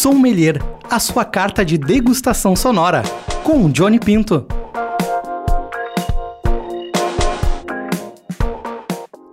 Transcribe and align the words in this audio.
Sommelier, 0.00 0.56
a 0.88 0.98
sua 0.98 1.26
carta 1.26 1.62
de 1.62 1.76
degustação 1.76 2.56
sonora, 2.56 3.02
com 3.44 3.70
Johnny 3.70 4.00
Pinto. 4.00 4.46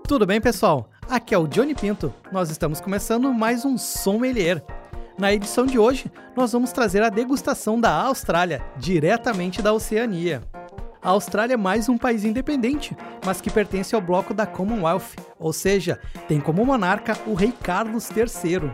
Tudo 0.05 0.25
bem, 0.25 0.41
pessoal? 0.41 0.89
Aqui 1.09 1.33
é 1.33 1.37
o 1.37 1.47
Johnny 1.47 1.73
Pinto. 1.73 2.13
Nós 2.33 2.49
estamos 2.49 2.81
começando 2.81 3.33
mais 3.33 3.63
um 3.63 3.77
Sommelier. 3.77 4.61
Na 5.17 5.31
edição 5.31 5.65
de 5.65 5.79
hoje, 5.79 6.11
nós 6.35 6.51
vamos 6.51 6.73
trazer 6.73 7.01
a 7.01 7.07
degustação 7.07 7.79
da 7.79 7.93
Austrália, 8.01 8.61
diretamente 8.75 9.61
da 9.61 9.71
Oceania. 9.71 10.43
A 11.01 11.11
Austrália 11.11 11.53
é 11.53 11.57
mais 11.57 11.87
um 11.87 11.97
país 11.97 12.25
independente, 12.25 12.93
mas 13.25 13.39
que 13.39 13.49
pertence 13.49 13.95
ao 13.95 14.01
bloco 14.01 14.33
da 14.33 14.45
Commonwealth, 14.45 15.15
ou 15.39 15.53
seja, 15.53 15.97
tem 16.27 16.41
como 16.41 16.65
monarca 16.65 17.17
o 17.25 17.33
rei 17.33 17.53
Carlos 17.53 18.09
III. 18.11 18.69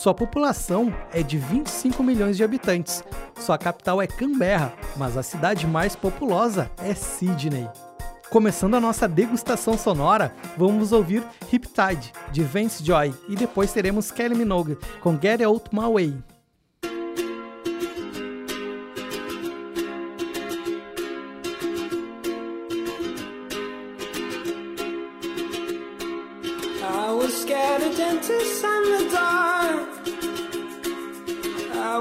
Sua 0.00 0.14
população 0.14 0.90
é 1.12 1.22
de 1.22 1.36
25 1.36 2.02
milhões 2.02 2.34
de 2.34 2.42
habitantes. 2.42 3.04
Sua 3.38 3.58
capital 3.58 4.00
é 4.00 4.06
Canberra, 4.06 4.72
mas 4.96 5.14
a 5.14 5.22
cidade 5.22 5.66
mais 5.66 5.94
populosa 5.94 6.70
é 6.78 6.94
Sydney. 6.94 7.68
Começando 8.30 8.76
a 8.76 8.80
nossa 8.80 9.06
degustação 9.06 9.76
sonora, 9.76 10.34
vamos 10.56 10.92
ouvir 10.92 11.22
Riptide, 11.50 12.14
de 12.32 12.42
Vance 12.42 12.82
Joy, 12.82 13.12
e 13.28 13.36
depois 13.36 13.74
teremos 13.74 14.10
Kelly 14.10 14.34
Minogue 14.34 14.78
com 15.02 15.20
Get 15.20 15.42
Out 15.42 15.68
My 15.70 15.86
Way. 15.86 16.14
I 26.82 27.12
was 27.12 27.34
scared 27.34 27.82
of 27.82 27.94
dentists 27.94 28.64
and 28.64 28.84
the 28.86 29.10
dark. 29.12 29.59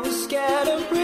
was 0.01 0.23
scared 0.23 0.67
of 0.67 0.98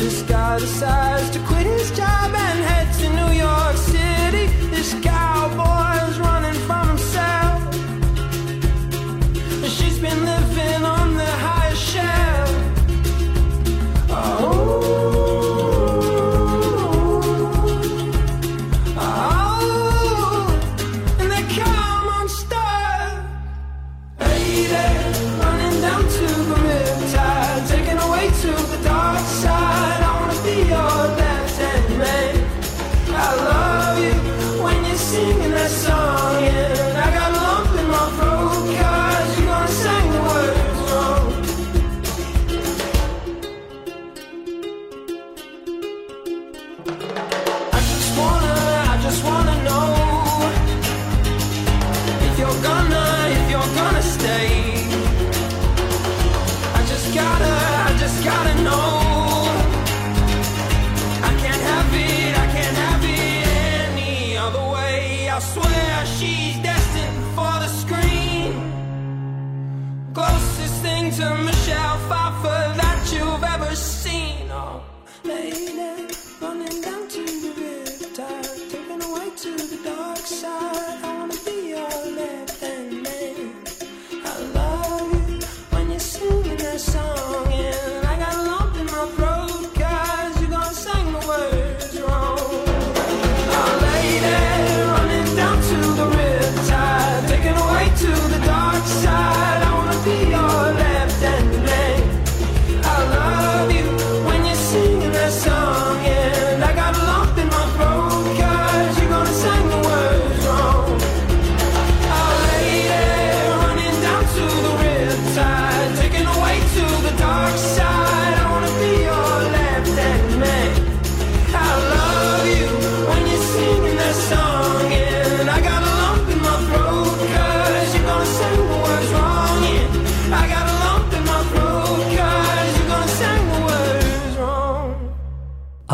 This 0.00 0.22
guy 0.22 0.58
decides 0.58 1.28
to 1.28 1.38
quit 1.40 1.66
his 1.66 1.90
job 1.90 2.34
and 2.34 2.58
head 2.64 2.88
to 3.00 3.06
New 3.20 3.32
York 3.38 3.76
City. 3.76 4.46
This 4.70 4.94
guy 4.94 5.19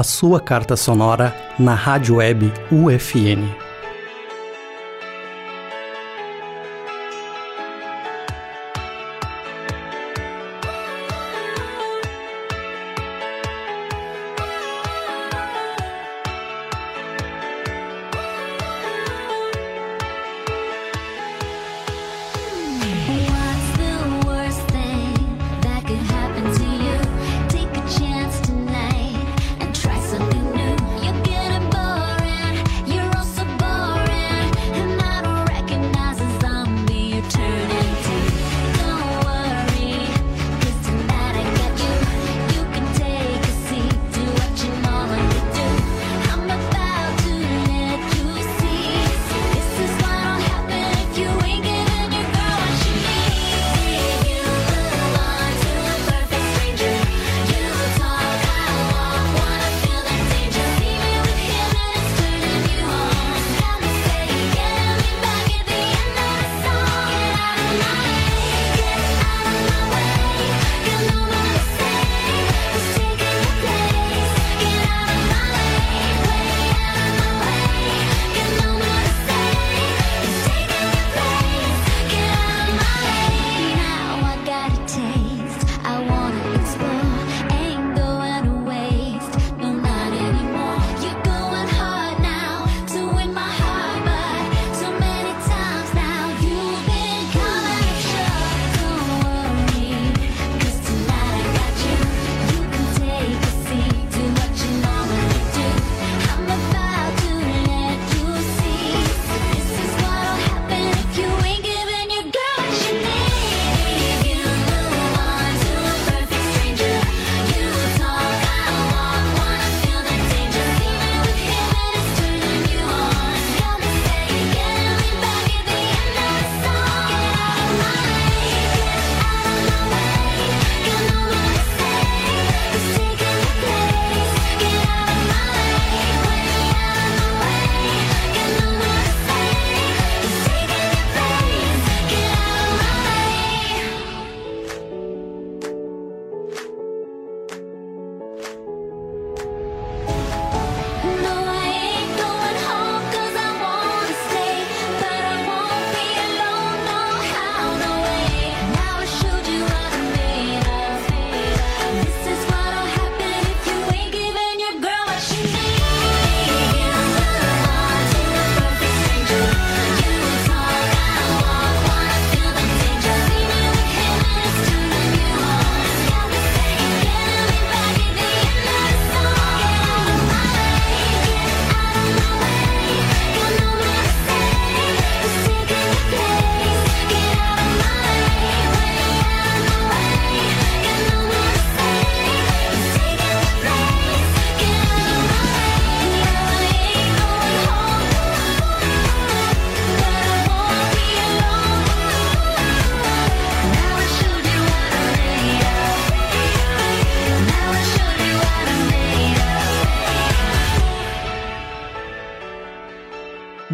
sua 0.07 0.41
carta 0.41 0.77
sonora 0.77 1.35
na 1.59 1.75
rádio 1.75 2.17
web 2.17 2.51
UFN. 2.73 3.66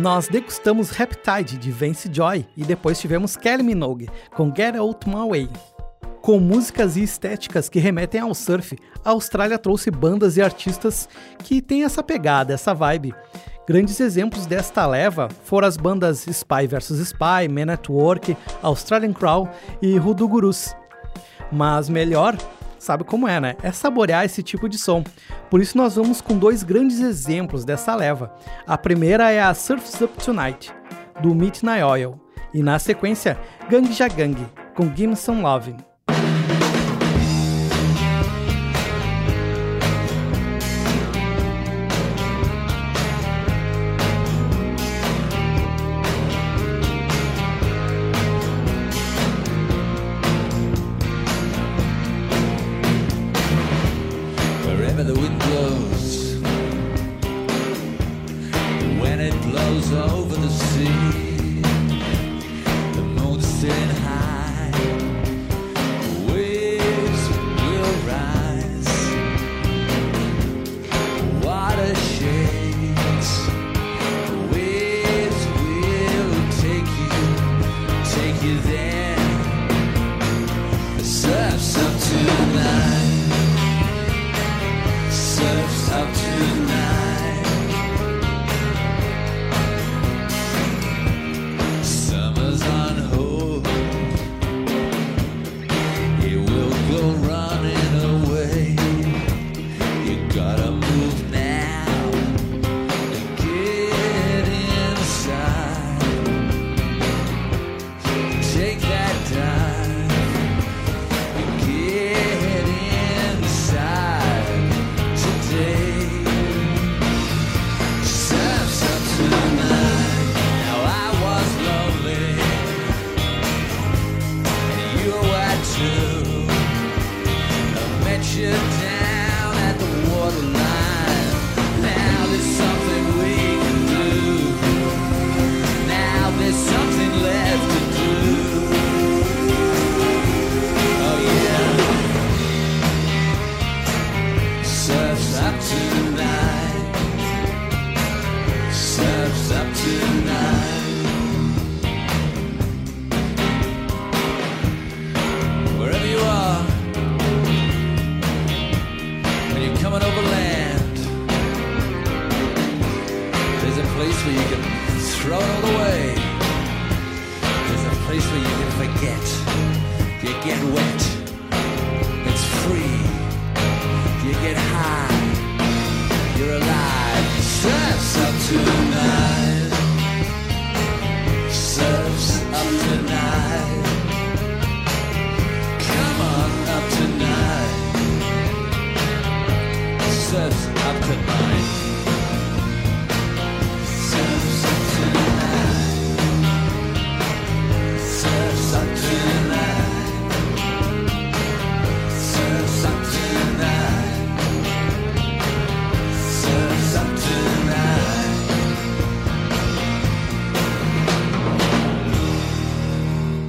Nós 0.02 0.26
degustamos 0.26 0.90
Riptide 0.90 1.56
de 1.56 1.70
Vance 1.70 2.10
Joy 2.12 2.44
e 2.56 2.64
depois 2.64 2.98
tivemos 2.98 3.36
Kelly 3.36 3.62
Minogue 3.62 4.10
com 4.34 4.52
Get 4.52 4.74
Out 4.74 5.08
My 5.08 5.28
Way. 5.28 5.48
Com 6.20 6.40
músicas 6.40 6.96
e 6.96 7.04
estéticas 7.04 7.68
que 7.68 7.78
remetem 7.78 8.20
ao 8.20 8.34
surf, 8.34 8.76
a 9.04 9.10
Austrália 9.10 9.56
trouxe 9.58 9.92
bandas 9.92 10.36
e 10.36 10.42
artistas 10.42 11.08
que 11.38 11.62
têm 11.62 11.84
essa 11.84 12.02
pegada, 12.02 12.52
essa 12.52 12.74
vibe. 12.74 13.14
Grandes 13.64 14.00
exemplos 14.00 14.44
desta 14.44 14.84
leva 14.86 15.28
foram 15.44 15.68
as 15.68 15.76
bandas 15.76 16.26
Spy 16.26 16.66
vs 16.66 16.98
Spy, 16.98 17.46
Man 17.48 17.72
at 17.72 17.88
Work, 17.88 18.36
Australian 18.60 19.12
Crow 19.12 19.48
e 19.80 20.00
Hoodoo 20.00 20.26
Gurus. 20.26 20.74
Mas 21.52 21.88
melhor, 21.88 22.36
sabe 22.82 23.04
como 23.04 23.28
é, 23.28 23.40
né? 23.40 23.56
É 23.62 23.70
saborear 23.70 24.24
esse 24.24 24.42
tipo 24.42 24.68
de 24.68 24.76
som. 24.76 25.04
Por 25.48 25.60
isso 25.60 25.78
nós 25.78 25.94
vamos 25.96 26.20
com 26.20 26.36
dois 26.36 26.62
grandes 26.62 27.00
exemplos 27.00 27.64
dessa 27.64 27.94
leva. 27.94 28.34
A 28.66 28.76
primeira 28.76 29.30
é 29.30 29.40
a 29.40 29.54
Surf's 29.54 30.00
Up 30.00 30.12
Tonight, 30.22 30.72
do 31.20 31.34
Midnight 31.34 31.82
Oil, 31.82 32.20
e 32.52 32.62
na 32.62 32.78
sequência, 32.78 33.38
Gang 33.70 33.90
Ja 33.92 34.08
Gang, 34.08 34.36
com 34.74 34.94
Gimme 34.94 35.16
Some 35.16 35.42
Lovin'. 35.42 35.91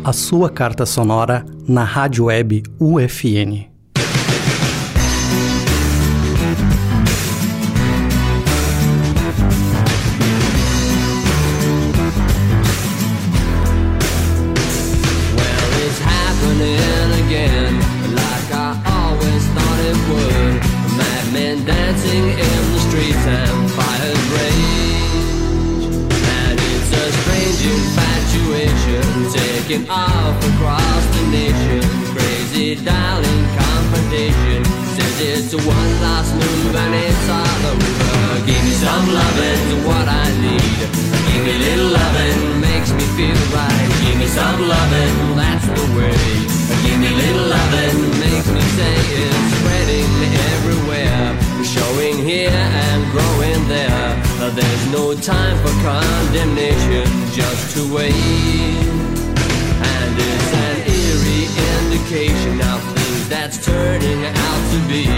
A 0.05 0.11
sua 0.11 0.49
carta 0.49 0.85
sonora 0.85 1.45
na 1.65 1.85
rádio 1.85 2.25
web 2.25 2.61
UFN. 2.77 3.72
Crazy 32.73 32.85
darling 32.85 33.45
confrontation 33.53 34.65
says 34.97 35.21
it's 35.21 35.53
a 35.53 35.57
one 35.57 35.91
last 36.01 36.33
move 36.33 36.75
and 36.75 36.95
it's 36.95 37.29
all 37.29 37.61
over. 37.69 38.45
Give 38.47 38.63
me 38.65 38.73
some 38.81 39.13
loving, 39.13 39.85
what 39.85 40.07
I 40.09 40.25
need. 40.41 40.81
Give 41.29 41.43
me 41.45 41.53
little 41.53 41.91
loving, 41.93 42.61
makes 42.61 42.89
me 42.91 43.05
feel 43.13 43.41
right. 43.53 43.87
Give 44.01 44.17
me 44.17 44.25
some 44.25 44.61
loving, 44.65 45.13
that's 45.37 45.67
the 45.69 45.85
way. 45.93 46.17
Give 46.81 46.97
me 46.97 47.09
little 47.13 47.45
loving, 47.45 47.97
makes 48.25 48.49
me 48.49 48.61
say 48.73 48.95
it's 49.21 49.53
spreading 49.53 50.09
everywhere. 50.57 51.37
Showing 51.61 52.25
here 52.25 52.49
and 52.49 53.01
growing 53.11 53.67
there. 53.67 54.23
There's 54.49 54.85
no 54.91 55.13
time 55.13 55.57
for 55.61 55.73
condemnation, 55.85 57.05
just 57.37 57.77
to 57.77 57.93
wait. 57.93 58.92
That's 63.33 63.57
turning 63.65 64.25
out 64.25 64.61
to 64.69 64.79
be 64.85 65.09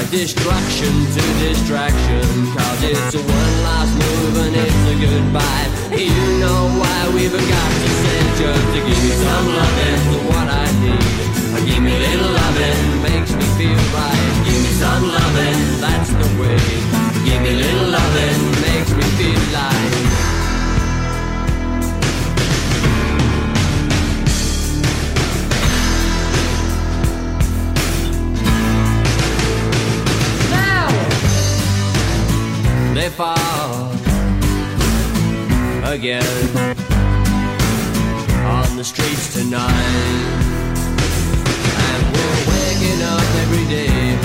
a 0.00 0.04
destruction 0.08 0.92
to 1.12 1.22
distraction. 1.44 2.24
Cause 2.56 2.80
it's 2.82 3.14
a 3.14 3.20
one 3.20 3.54
last 3.68 3.92
move 3.92 4.36
and 4.44 4.56
it's 4.56 4.82
a 4.88 4.94
goodbye. 5.04 5.68
You 5.92 6.16
know 6.40 6.60
why 6.80 6.98
we've 7.12 7.36
got 7.52 7.70
to 7.82 7.88
send 8.02 8.28
just 8.40 8.66
to 8.72 8.78
give 8.88 9.00
me 9.04 9.12
some 9.20 9.46
loving, 9.60 10.00
what 10.32 10.48
I 10.48 10.66
need. 10.80 11.68
Give 11.68 11.82
me 11.84 11.92
a 11.92 12.00
little 12.08 12.32
loving, 12.40 12.80
makes 13.04 13.32
me 13.36 13.46
feel 13.60 13.82
right. 13.92 14.32
Give 14.48 14.60
me 14.64 14.72
some 14.80 15.04
loving, 15.18 15.60
that's 15.84 16.10
the 16.20 16.28
way. 16.40 16.64
Give 17.26 17.40
me 17.44 17.52
a 17.52 17.58
little 17.64 17.88
loving, 17.98 18.40
makes 18.64 18.92
me 18.96 19.04
feel 19.20 19.42
like. 19.52 20.05
fall 33.16 33.90
again 35.90 36.22
on 38.44 38.76
the 38.76 38.84
streets 38.84 39.32
tonight. 39.32 39.72
And 41.86 42.02
we're 42.12 42.40
waking 42.52 43.00
up 43.02 43.28
every 43.42 43.64
day. 43.74 44.15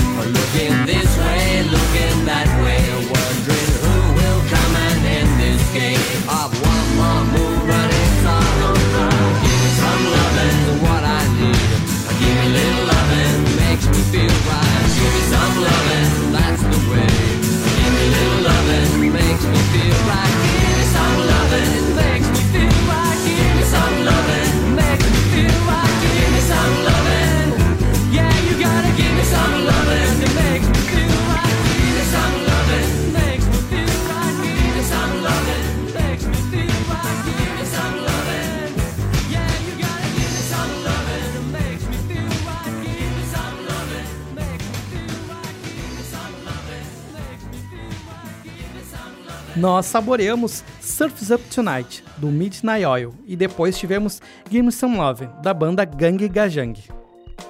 nós 49.82 49.86
saboreamos 49.86 50.62
Surf's 50.80 51.30
Up 51.30 51.42
Tonight, 51.52 52.04
do 52.16 52.28
Midnight 52.28 52.86
Oil, 52.86 53.12
e 53.26 53.34
depois 53.34 53.76
tivemos 53.76 54.22
Game 54.48 54.70
Some 54.70 54.96
Love, 54.96 55.28
da 55.42 55.52
banda 55.52 55.84
Gang 55.84 56.28
Gajang. 56.28 56.80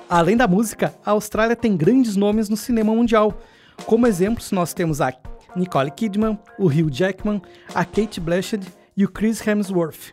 Além 0.08 0.34
da 0.34 0.48
música, 0.48 0.94
a 1.04 1.10
Austrália 1.10 1.54
tem 1.54 1.76
grandes 1.76 2.16
nomes 2.16 2.48
no 2.48 2.56
cinema 2.56 2.94
mundial. 2.94 3.38
Como 3.84 4.06
exemplos, 4.06 4.50
nós 4.50 4.72
temos 4.72 5.02
a 5.02 5.12
Nicole 5.54 5.90
Kidman, 5.90 6.38
o 6.58 6.68
Hugh 6.68 6.90
Jackman, 6.90 7.42
a 7.74 7.84
Kate 7.84 8.18
Blanchett 8.18 8.66
e 8.96 9.04
o 9.04 9.10
Chris 9.10 9.46
Hemsworth. 9.46 10.12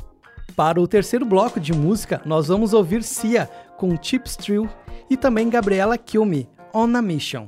Para 0.58 0.82
o 0.82 0.88
terceiro 0.90 1.26
bloco 1.26 1.58
de 1.58 1.72
música, 1.72 2.22
nós 2.26 2.50
vamos 2.50 2.74
ouvir 2.74 3.02
Sia 3.02 3.50
com 3.78 3.96
Chip 4.02 4.30
Thrill 4.36 4.68
e 5.10 5.16
também 5.16 5.50
Gabriela 5.50 5.98
Kilme, 5.98 6.50
On 6.74 6.94
a 6.98 7.02
Mission. 7.02 7.48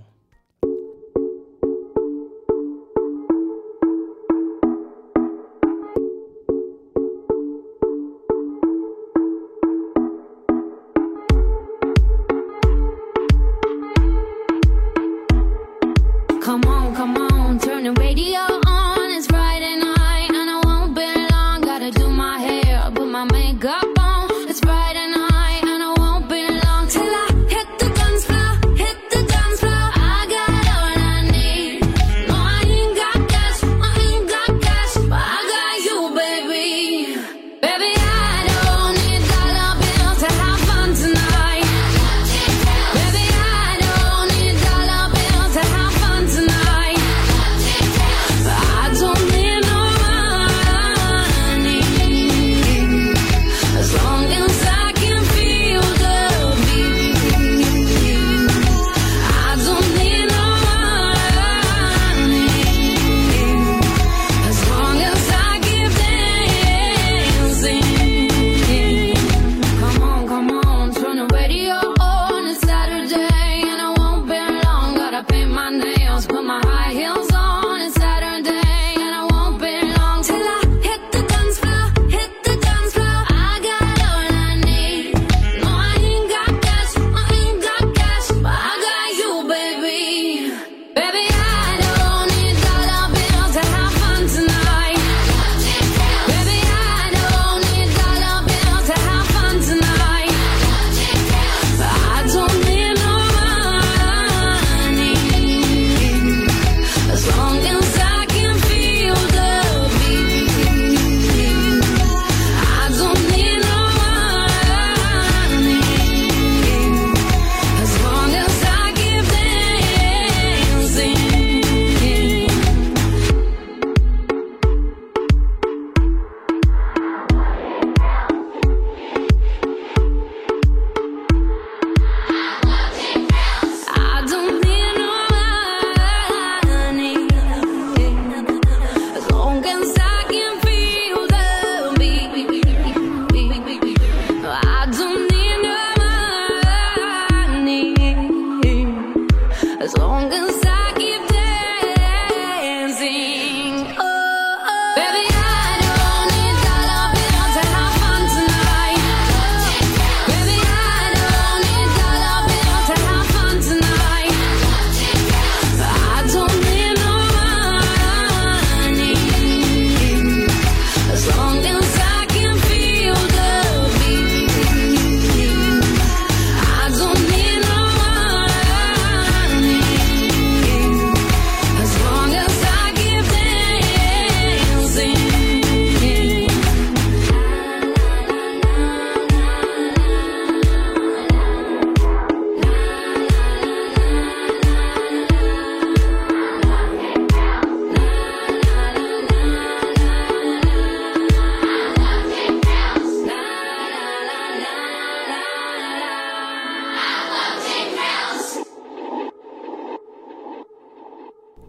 as 149.81 149.97
long 149.97 150.31
as 150.31 150.63
I 150.63 150.80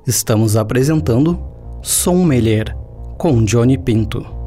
Estamos 0.05 0.57
apresentando 0.57 1.38
Sommelier 1.81 2.77
com 3.17 3.45
Johnny 3.45 3.79
Pinto. 3.79 4.41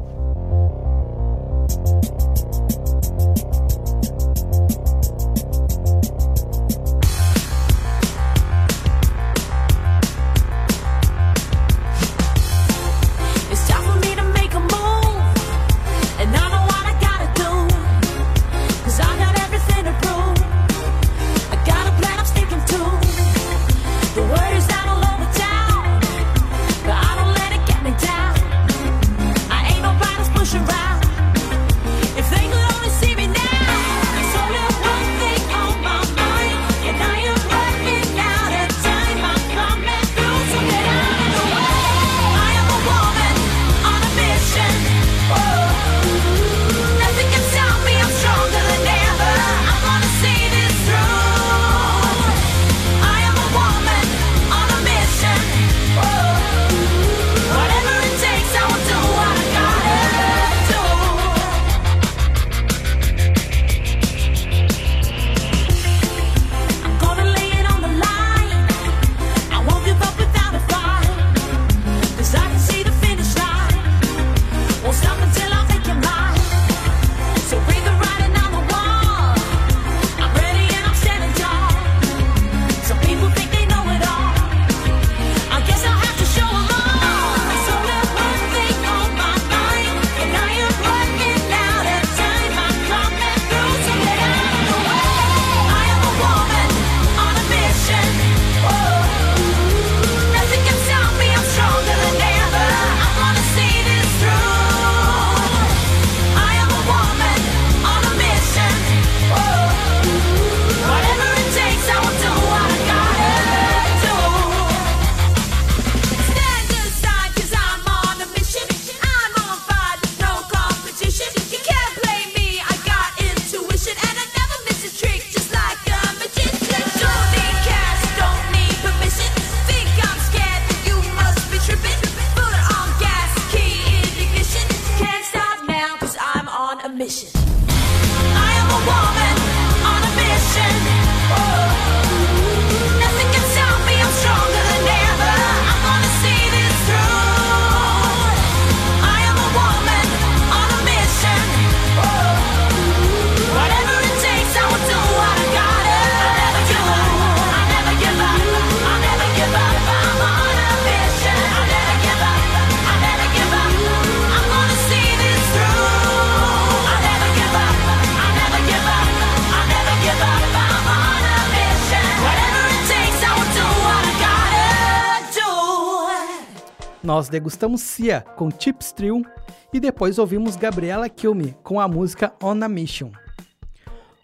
Nós 177.06 177.28
degustamos 177.28 177.82
Cia 177.82 178.20
com 178.20 178.50
Chips 178.50 178.90
Trio 178.90 179.24
e 179.72 179.78
depois 179.78 180.18
ouvimos 180.18 180.56
Gabriela 180.56 181.08
Kilme 181.08 181.56
com 181.62 181.78
a 181.78 181.86
música 181.86 182.34
On 182.42 182.60
a 182.60 182.68
Mission. 182.68 183.12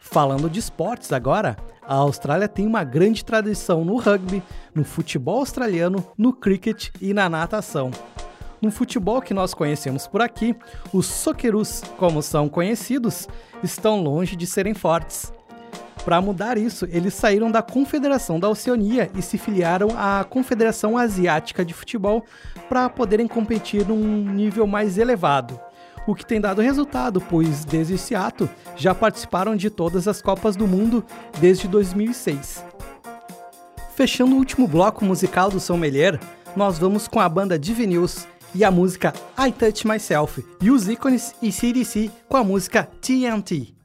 Falando 0.00 0.50
de 0.50 0.58
esportes 0.58 1.12
agora, 1.12 1.56
a 1.80 1.94
Austrália 1.94 2.48
tem 2.48 2.66
uma 2.66 2.82
grande 2.82 3.24
tradição 3.24 3.84
no 3.84 3.98
rugby, 3.98 4.42
no 4.74 4.82
futebol 4.82 5.38
australiano, 5.38 6.04
no 6.18 6.32
cricket 6.32 6.88
e 7.00 7.14
na 7.14 7.28
natação. 7.28 7.92
No 8.60 8.72
futebol 8.72 9.22
que 9.22 9.32
nós 9.32 9.54
conhecemos 9.54 10.08
por 10.08 10.20
aqui, 10.20 10.56
os 10.92 11.06
Socceroos, 11.06 11.82
como 11.96 12.20
são 12.20 12.48
conhecidos, 12.48 13.28
estão 13.62 14.02
longe 14.02 14.34
de 14.34 14.44
serem 14.44 14.74
fortes. 14.74 15.32
Para 16.04 16.20
mudar 16.20 16.58
isso, 16.58 16.86
eles 16.90 17.14
saíram 17.14 17.50
da 17.50 17.62
Confederação 17.62 18.40
da 18.40 18.48
Oceania 18.48 19.08
e 19.16 19.22
se 19.22 19.38
filiaram 19.38 19.88
à 19.96 20.24
Confederação 20.24 20.98
Asiática 20.98 21.64
de 21.64 21.72
Futebol 21.72 22.24
para 22.68 22.88
poderem 22.88 23.28
competir 23.28 23.86
num 23.86 24.24
nível 24.32 24.66
mais 24.66 24.98
elevado. 24.98 25.60
O 26.04 26.14
que 26.14 26.26
tem 26.26 26.40
dado 26.40 26.60
resultado, 26.60 27.20
pois 27.20 27.64
desde 27.64 27.94
esse 27.94 28.14
ato 28.14 28.50
já 28.76 28.92
participaram 28.92 29.54
de 29.54 29.70
todas 29.70 30.08
as 30.08 30.20
Copas 30.20 30.56
do 30.56 30.66
Mundo 30.66 31.04
desde 31.38 31.68
2006. 31.68 32.64
Fechando 33.94 34.34
o 34.34 34.38
último 34.38 34.66
bloco 34.66 35.04
musical 35.04 35.50
do 35.50 35.60
Sommelier, 35.60 36.18
nós 36.56 36.78
vamos 36.78 37.06
com 37.06 37.20
a 37.20 37.28
banda 37.28 37.56
Divinews 37.56 38.26
e 38.52 38.64
a 38.64 38.70
música 38.70 39.12
I 39.38 39.52
Touch 39.52 39.86
Myself, 39.86 40.44
e 40.60 40.70
os 40.70 40.88
ícones 40.88 41.34
e 41.40 41.52
CDC 41.52 42.10
com 42.28 42.36
a 42.36 42.44
música 42.44 42.88
TNT. 43.00 43.81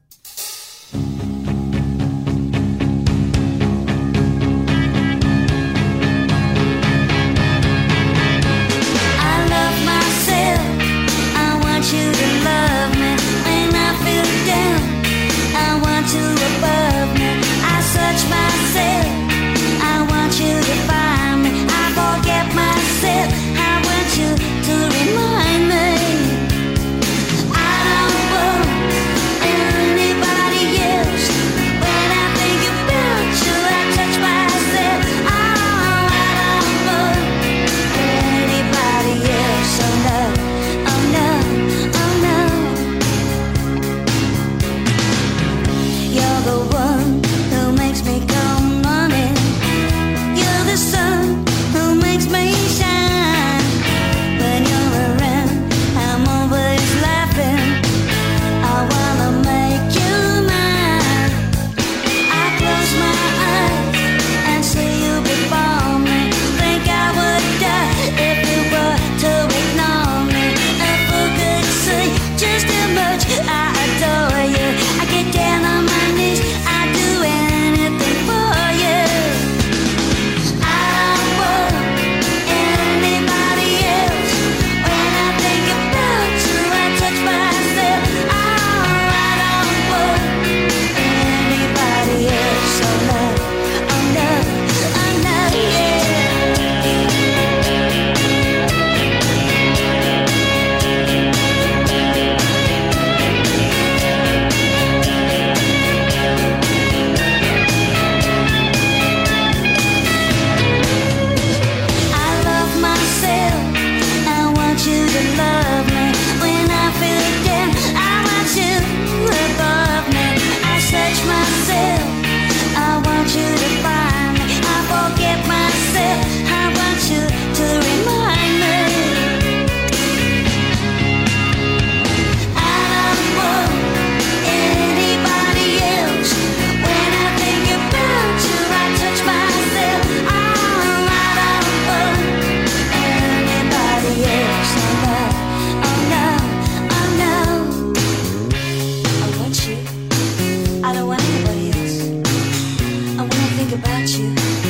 Thank 154.38 154.64
you. 154.64 154.67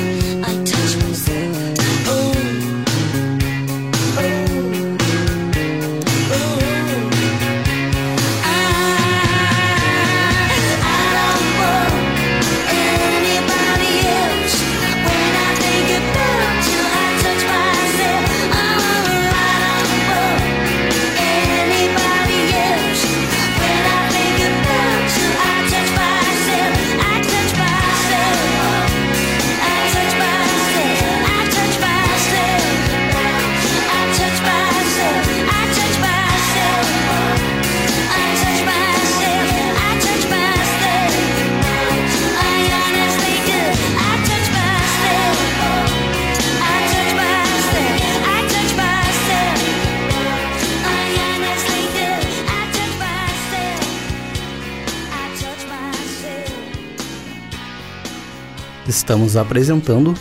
Estamos 58.89 59.37
apresentando 59.37 60.15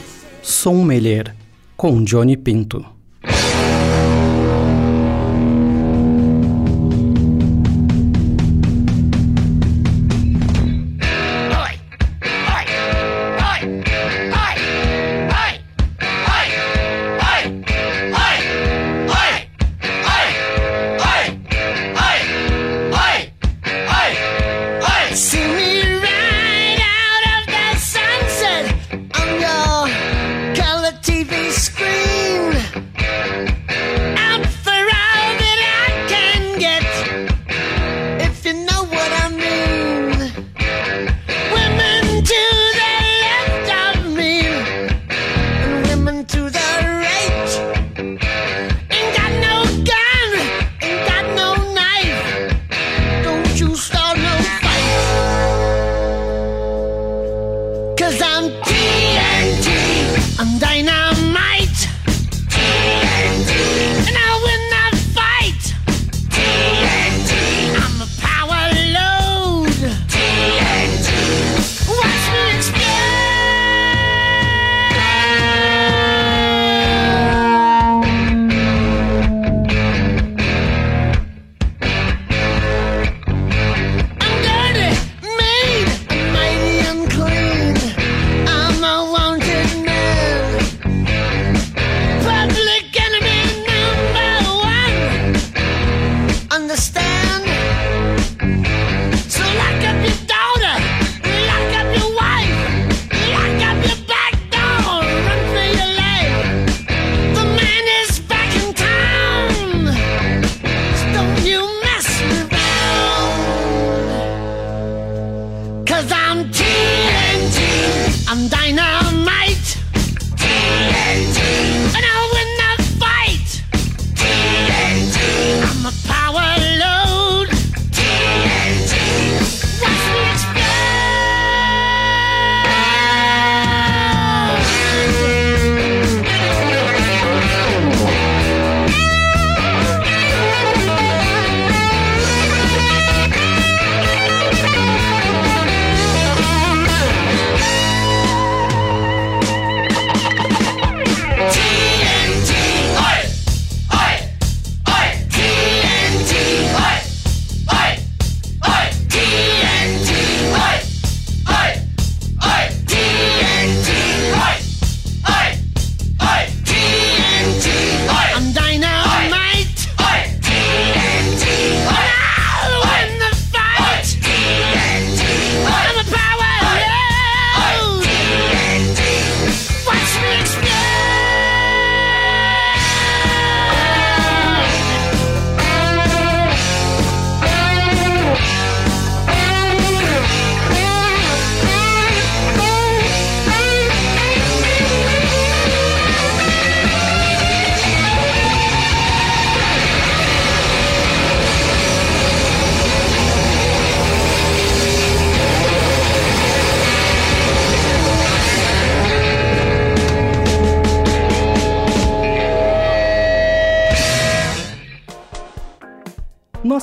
Sommelier 0.43 1.33
com 1.77 2.03
Johnny 2.03 2.35
Pinto. 2.35 2.96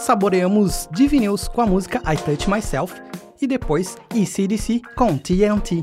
Saboreamos 0.04 0.86
Divinews 0.92 1.48
com 1.48 1.62
a 1.62 1.66
música 1.66 1.98
I 2.06 2.18
Touch 2.18 2.50
Myself 2.50 3.00
e 3.40 3.46
depois 3.46 3.96
ECDC 4.14 4.82
com 4.94 5.16
TNT. 5.16 5.82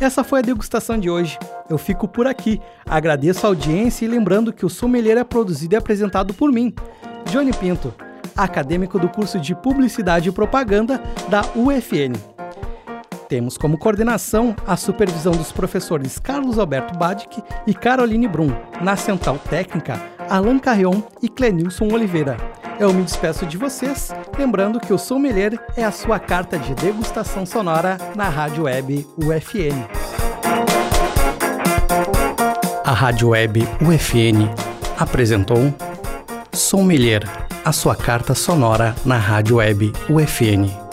Essa 0.00 0.24
foi 0.24 0.38
a 0.38 0.42
degustação 0.42 0.98
de 0.98 1.10
hoje. 1.10 1.38
Eu 1.68 1.76
fico 1.76 2.08
por 2.08 2.26
aqui. 2.26 2.58
Agradeço 2.86 3.44
a 3.44 3.50
audiência 3.50 4.06
e 4.06 4.08
lembrando 4.08 4.50
que 4.50 4.64
o 4.64 4.70
Sommelier 4.70 5.18
é 5.18 5.24
produzido 5.24 5.74
e 5.74 5.76
apresentado 5.76 6.32
por 6.32 6.50
mim, 6.50 6.74
Johnny 7.26 7.52
Pinto, 7.52 7.92
acadêmico 8.34 8.98
do 8.98 9.10
curso 9.10 9.38
de 9.38 9.54
Publicidade 9.54 10.30
e 10.30 10.32
Propaganda 10.32 10.98
da 11.28 11.42
UFN. 11.54 12.14
Temos 13.28 13.58
como 13.58 13.76
coordenação 13.76 14.56
a 14.66 14.74
supervisão 14.74 15.32
dos 15.32 15.52
professores 15.52 16.18
Carlos 16.18 16.58
Alberto 16.58 16.98
Badic 16.98 17.42
e 17.66 17.74
Caroline 17.74 18.26
Brum. 18.26 18.56
Na 18.80 18.96
central 18.96 19.38
técnica, 19.38 20.00
Alan 20.30 20.58
Carrion 20.58 21.02
e 21.20 21.28
Clenilson 21.28 21.92
Oliveira. 21.92 22.63
Eu 22.78 22.92
me 22.92 23.04
despeço 23.04 23.46
de 23.46 23.56
vocês, 23.56 24.10
lembrando 24.36 24.80
que 24.80 24.92
o 24.92 24.98
Sommelier 24.98 25.58
é 25.76 25.84
a 25.84 25.92
sua 25.92 26.18
carta 26.18 26.58
de 26.58 26.74
degustação 26.74 27.46
sonora 27.46 27.96
na 28.16 28.28
Rádio 28.28 28.64
Web 28.64 29.06
UFN. 29.16 29.86
A 32.84 32.92
Rádio 32.92 33.28
Web 33.30 33.66
UFN 33.80 34.50
apresentou 34.98 35.72
Sommelier, 36.52 37.22
a 37.64 37.72
sua 37.72 37.94
carta 37.94 38.34
sonora 38.34 38.94
na 39.04 39.18
Rádio 39.18 39.56
Web 39.56 39.92
UFN. 40.10 40.83